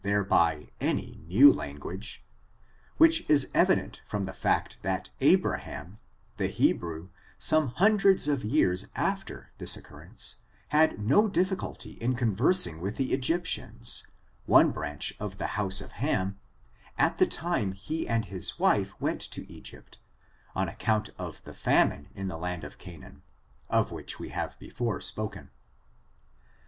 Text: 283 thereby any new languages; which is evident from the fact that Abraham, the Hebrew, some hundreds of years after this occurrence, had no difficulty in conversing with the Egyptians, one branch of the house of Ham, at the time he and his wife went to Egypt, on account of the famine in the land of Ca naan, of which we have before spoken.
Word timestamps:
283 0.03 0.13
thereby 0.15 0.71
any 0.81 1.21
new 1.27 1.53
languages; 1.53 2.17
which 2.97 3.23
is 3.29 3.51
evident 3.53 4.01
from 4.07 4.23
the 4.23 4.33
fact 4.33 4.79
that 4.81 5.11
Abraham, 5.19 5.99
the 6.37 6.47
Hebrew, 6.47 7.09
some 7.37 7.67
hundreds 7.75 8.27
of 8.27 8.43
years 8.43 8.87
after 8.95 9.51
this 9.59 9.77
occurrence, 9.77 10.37
had 10.69 10.97
no 10.99 11.27
difficulty 11.27 11.99
in 12.01 12.15
conversing 12.15 12.81
with 12.81 12.97
the 12.97 13.13
Egyptians, 13.13 14.07
one 14.47 14.71
branch 14.71 15.13
of 15.19 15.37
the 15.37 15.47
house 15.53 15.81
of 15.81 15.91
Ham, 15.91 16.39
at 16.97 17.19
the 17.19 17.27
time 17.27 17.73
he 17.73 18.07
and 18.07 18.25
his 18.25 18.57
wife 18.57 18.99
went 18.99 19.21
to 19.21 19.47
Egypt, 19.53 19.99
on 20.55 20.67
account 20.67 21.11
of 21.19 21.43
the 21.43 21.53
famine 21.53 22.09
in 22.15 22.27
the 22.27 22.37
land 22.39 22.63
of 22.63 22.79
Ca 22.79 22.97
naan, 22.97 23.21
of 23.69 23.91
which 23.91 24.17
we 24.17 24.29
have 24.29 24.57
before 24.57 24.99
spoken. 24.99 25.51